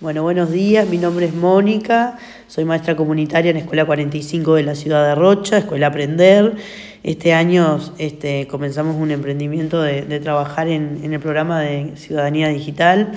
[0.00, 2.16] Bueno, buenos días, mi nombre es Mónica,
[2.48, 6.54] soy maestra comunitaria en Escuela 45 de la ciudad de Rocha, Escuela Aprender.
[7.02, 13.12] Este año este, comenzamos un emprendimiento de, trabajar en, el programa de Ciudadanía Digital,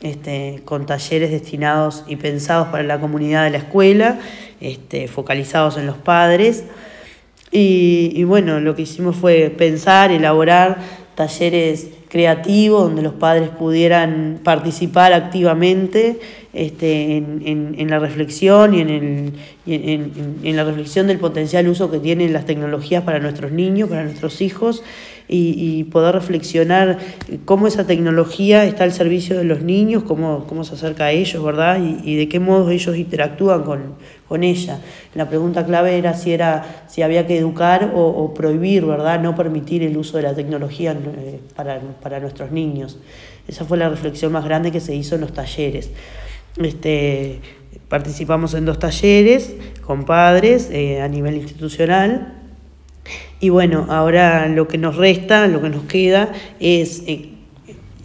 [0.00, 4.18] este, con talleres destinados y pensados para la comunidad de la escuela,
[4.62, 6.64] este, focalizados en los padres.
[7.50, 10.78] Y, y bueno, lo que hicimos fue pensar, elaborar
[11.14, 16.18] talleres creativos donde los padres pudieran participar activamente
[16.56, 19.32] este, en, la reflexión y, en, el,
[20.42, 24.40] en, la reflexión del potencial uso que tienen las tecnologías para nuestros niños, para nuestros
[24.40, 24.82] hijos,
[25.28, 26.98] y, poder reflexionar
[27.44, 31.44] cómo esa tecnología está al servicio de los niños, cómo, cómo se acerca a ellos,
[31.44, 31.78] ¿verdad?
[32.04, 33.94] Y, de qué modo ellos interactúan con,
[34.28, 34.80] con, ella.
[35.14, 39.20] La pregunta clave era si, era, si había que educar o, prohibir, ¿verdad?
[39.20, 42.98] No permitir el uso de la tecnología eh, para, para nuestros niños.
[43.48, 45.90] Esa fue la reflexión más grande que se hizo en los talleres.
[46.62, 47.40] Este,
[47.88, 52.34] participamos en dos talleres con padres eh, a nivel institucional.
[53.38, 57.35] Y bueno, ahora lo que nos resta, lo que nos queda es eh,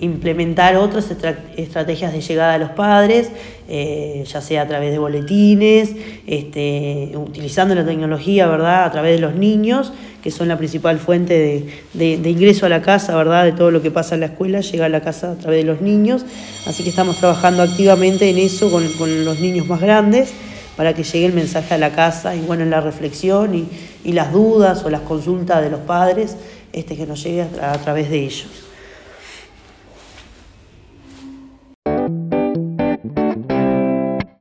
[0.01, 1.09] implementar otras
[1.55, 3.29] estrategias de llegada a los padres,
[3.69, 9.21] eh, ya sea a través de boletines, este, utilizando la tecnología, ¿verdad?, a través de
[9.21, 9.93] los niños,
[10.23, 13.91] que son la principal fuente de, ingreso a la casa, ¿verdad?, de todo lo que
[13.91, 16.25] pasa en la escuela, llega a la casa a través de los niños.
[16.65, 18.83] Así que estamos trabajando activamente en eso con,
[19.23, 20.33] los niños más grandes
[20.75, 23.67] para que llegue el mensaje a la casa y bueno, en la reflexión y,
[24.11, 26.37] las dudas o las consultas de los padres
[26.73, 28.70] este, que nos llegue a través de ellos.